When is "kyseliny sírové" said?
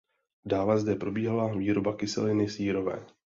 1.95-3.05